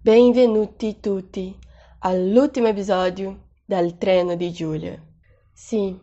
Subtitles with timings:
[0.00, 1.54] Benvenuti tutti
[1.98, 4.98] all'ultimo episodio del Treno di Giulia.
[5.52, 5.94] Sì,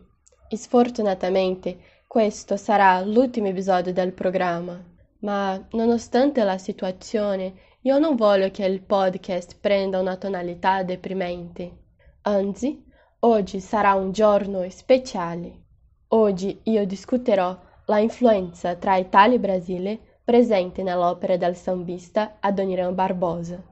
[0.56, 4.78] sfortunatamente questo sarà l'ultimo episodio del programma,
[5.20, 11.78] ma nonostante la situazione io non voglio che il podcast prenda una tonalità deprimente.
[12.22, 12.84] Anzi,
[13.20, 15.60] oggi sarà un giorno speciale.
[16.08, 23.71] Oggi io discuterò la influenza tra Italia e Brasile presente nell'opera del sambista Adoniran Barbosa.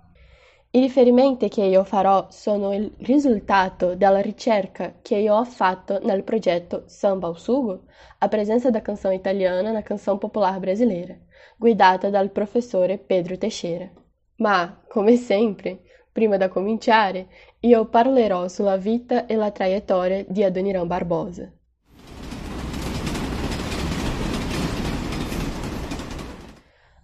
[0.72, 6.22] I riferimenti che io farò sono il risultato della ricerca che io ho fatto nel
[6.22, 7.86] progetto Samba ao Sugo,
[8.18, 11.18] a presenza da canção italiana na canção popular brasileira,
[11.58, 13.90] guidata dal professore Pedro Teixeira.
[14.36, 15.80] Ma, come sempre,
[16.12, 17.26] prima da cominciare,
[17.62, 21.52] io parlerò sulla vita e la traiettoria di Adoniran Barbosa.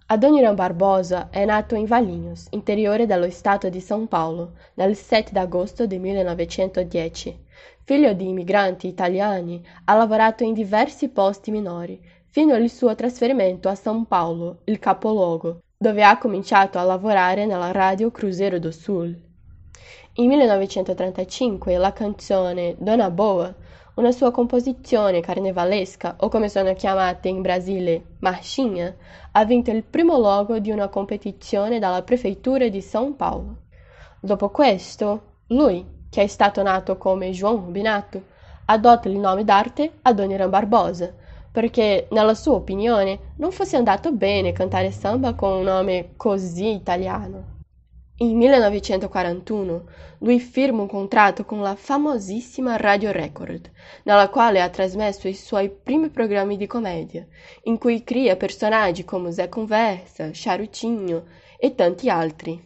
[0.09, 5.85] Adoniran Barbosa è nato in Valinhos, interiore dello stato di São Paulo, nel 7 agosto
[5.85, 7.37] del 1910.
[7.83, 13.73] Figlio di immigranti italiani, ha lavorato in diversi posti minori, fino al suo trasferimento a
[13.73, 19.13] São Paulo, il capoluogo, dove ha cominciato a lavorare nella radio Cruzeiro do Sul.
[20.13, 23.53] In 1935 la canzone Dona Boa
[23.97, 28.95] una sua composizione carnevalesca, o come sono chiamate in Brasile, marchinha,
[29.31, 33.55] ha vinto il primo luogo di una competizione dalla prefeitura di São Paulo.
[34.19, 38.21] Dopo questo, lui, che è stato nato come João Rubinato,
[38.65, 41.11] adotta il nome d'arte Adoniran Barbosa,
[41.51, 47.56] perché nella sua opinione non fosse andato bene cantare samba con un nome così italiano.
[48.19, 49.83] In 1941
[50.21, 53.69] lui firma un contratto con la famosissima Radio Record,
[54.05, 57.27] nella quale ha trasmesso i suoi primi programmi di commedia,
[57.65, 61.25] in cui crea personaggi come Zé Conversa, Charutinho
[61.59, 62.59] e tanti altri.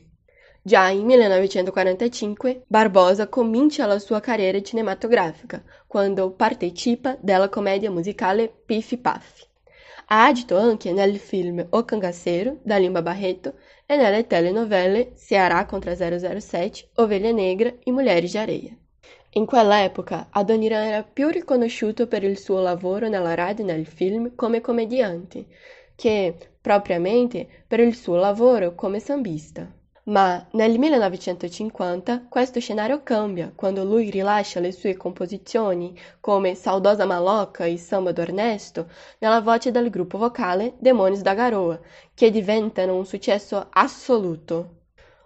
[0.62, 8.96] Già in 1945 Barbosa comincia la sua carriera cinematografica quando partecipa della commedia musicale Piff
[9.02, 9.50] Puff.
[10.14, 13.54] Ha anche nel film O Cangaceiro, da Lima Barreto,
[13.86, 18.78] e nelle telenovelle Ceará contra 007, Ovelha Negra e Mulheres de Areia.
[19.36, 24.36] In quell'epoca Adoniran era più riconosciuto per il suo lavoro nella radio e nel film
[24.36, 25.46] come commediante
[25.96, 29.72] che propriamente per il suo lavoro come sambista.
[30.12, 37.64] Ma nel 1950 questo scenario cambia quando lui rilascia le sue composizioni come Saudosa Maloca
[37.64, 38.90] e Samba do Ernesto
[39.20, 41.80] nella voce del gruppo vocale Demônios da Garoa,
[42.14, 44.81] che diventano un successo assoluto.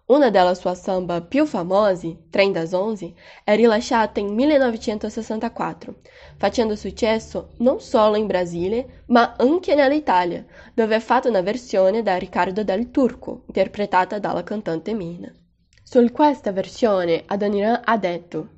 [0.07, 5.95] Una delle sue samba più famose, Trem das Onze, è rilasciata in 1964,
[6.38, 10.45] facendo successo non solo in Brasile, ma anche nell'Italia,
[10.75, 15.33] dove è fatta una versione da Riccardo del Turco, interpretata dalla cantante Mina.
[15.81, 18.49] Su questa versione Adoniran ha detto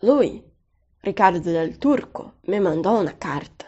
[0.00, 0.42] Lui,
[1.00, 3.66] Riccardo del Turco, mi mandò una carta.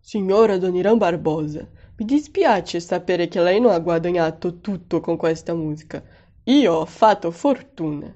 [0.00, 1.64] Signora Adoniran Barbosa,
[1.98, 6.02] mi dispiace sapere che lei non ha guadagnato tutto con questa musica
[6.44, 8.12] io ho fatto fortuna.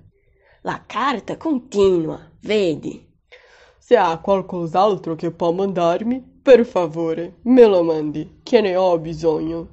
[0.63, 3.07] La carta continua, vedi.
[3.79, 9.69] Se ha qualcos'altro che può mandarmi, per favore, me lo mandi, che ne ho bisogno.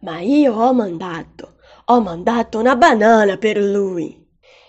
[0.00, 1.56] Ma io ho mandato,
[1.86, 4.26] ho mandato una banana per lui.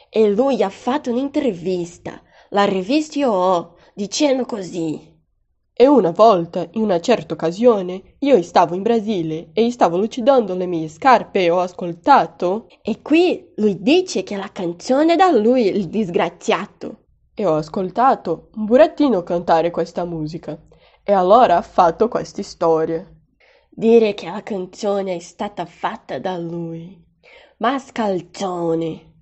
[0.10, 5.15] E lui ha fatto un'intervista, la rivista io ho, dicendo così.
[5.78, 10.68] E una volta, in una certa occasione, io stavo in Brasile e stavo lucidando le
[10.68, 12.68] mie scarpe e ho ascoltato.
[12.82, 17.08] E qui lui dice che la canzone è da lui, il disgraziato.
[17.34, 20.58] E ho ascoltato un burattino cantare questa musica.
[21.04, 23.24] E allora ha fatto queste storie.
[23.70, 26.98] Dire che la canzone è stata fatta da lui.
[27.58, 29.15] Mascalzone.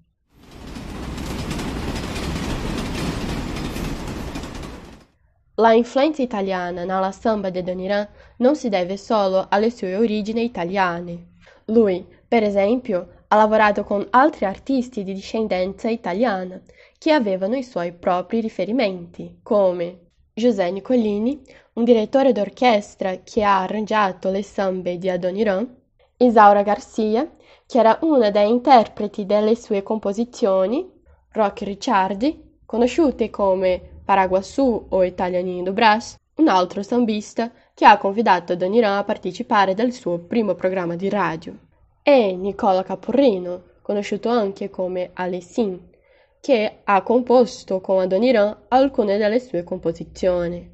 [5.57, 8.07] La influenza italiana nella samba di Adoniran
[8.37, 11.33] non si deve solo alle sue origini italiane.
[11.65, 16.59] Lui, per esempio, ha lavorato con altri artisti di discendenza italiana
[16.97, 21.39] che avevano i suoi propri riferimenti, come José Nicolini,
[21.73, 25.71] un direttore d'orchestra che ha arrangiato le sambe di Adoniran,
[26.17, 27.29] Isaura Garcia,
[27.67, 30.91] che era una dei interpreti delle sue composizioni,
[31.31, 38.53] Rocky Ricciardi, conosciute come Paraguaçu o Italianinho do Brás, un altro sambista che ha convidato
[38.53, 41.57] Adoniran a partecipare al suo primo programma di radio.
[42.01, 45.79] E Nicola Caporrino, conosciuto anche come Alessin,
[46.41, 50.69] che ha composto con Adoniran alcune delle sue composizioni.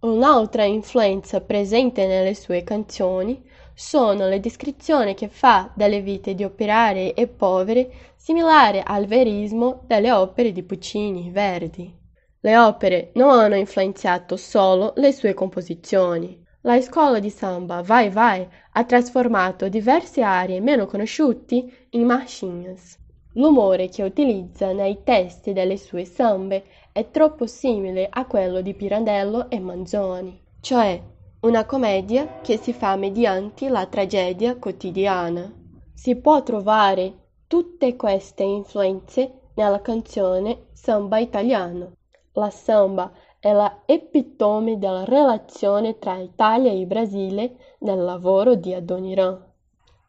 [0.00, 7.10] Un'altra influenza presente nelle sue canzoni sono le descrizioni che fa delle vite di operai
[7.10, 12.04] e poveri, similari al verismo delle opere di Puccini Verdi.
[12.46, 16.40] Le opere non hanno influenzato solo le sue composizioni.
[16.60, 22.98] La scuola di samba Vai Vai ha trasformato diverse aree meno conosciute in machines.
[23.32, 29.50] L'umore che utilizza nei testi delle sue sambe è troppo simile a quello di Pirandello
[29.50, 31.02] e Manzoni, cioè
[31.40, 35.52] una commedia che si fa mediante la tragedia quotidiana.
[35.92, 37.12] Si può trovare
[37.48, 41.94] tutte queste influenze nella canzone Samba Italiano,
[42.36, 43.10] la samba
[43.40, 49.42] è la epitome della relazione tra Italia e Brasile nel lavoro di Adoniran.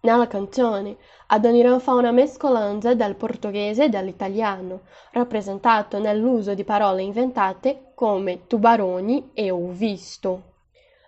[0.02, 0.98] Nella canzone
[1.28, 4.82] Adoniran fa una mescolanza del portoghese e dell'italiano,
[5.12, 10.42] rappresentato nell'uso di parole inventate come tubaroni e ho visto.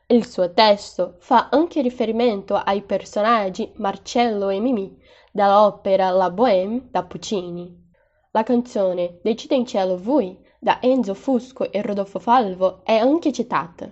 [0.07, 4.97] Il suo testo fa anche riferimento ai personaggi Marcello e Mimì
[5.31, 7.87] dell'opera La Bohème da Puccini.
[8.31, 13.89] La canzone Decide in cielo vui da Enzo Fusco e Rodolfo Falvo è anche citata.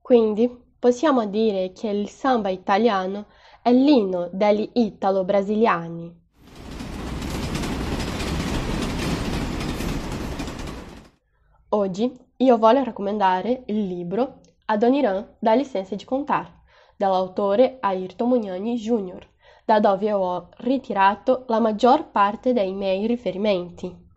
[0.00, 0.48] Quindi
[0.78, 3.26] possiamo dire che il samba italiano
[3.60, 6.26] è l'inno degli italo-brasiliani.
[11.70, 16.62] Oggi io voglio raccomandare il libro Adoniran da licenza di contare
[16.96, 19.26] dell'autore Ayrton Mugnani Jr.,
[19.64, 24.07] da dove ho ritirato la maggior parte dei miei riferimenti.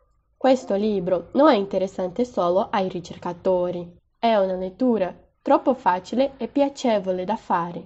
[0.41, 7.25] Questo libro non è interessante solo ai ricercatori, è una lettura troppo facile e piacevole
[7.25, 7.85] da fare.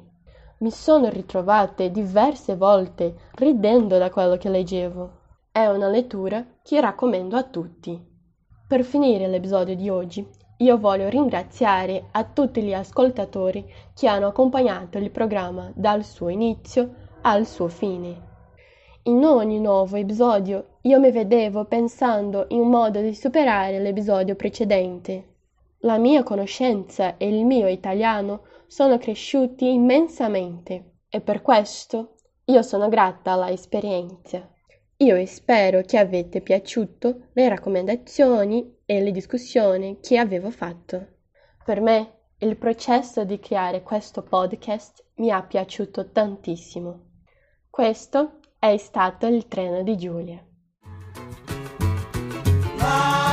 [0.59, 5.11] Mi sono ritrovate diverse volte ridendo da quello che leggevo.
[5.51, 8.01] È una lettura che raccomando a tutti.
[8.65, 10.25] Per finire l'episodio di oggi,
[10.59, 16.89] io voglio ringraziare a tutti gli ascoltatori che hanno accompagnato il programma dal suo inizio
[17.23, 18.33] al suo fine.
[19.03, 25.33] In ogni nuovo episodio io mi vedevo pensando in un modo di superare l'episodio precedente.
[25.79, 32.87] La mia conoscenza e il mio italiano sono cresciuti immensamente e per questo io sono
[32.87, 34.47] grata alla esperienza.
[34.97, 41.07] Io spero che avete piaciuto le raccomandazioni e le discussioni che avevo fatto.
[41.65, 46.99] Per me il processo di creare questo podcast mi ha piaciuto tantissimo.
[47.71, 50.45] Questo è stato il treno di Giulia.
[52.85, 53.24] fire.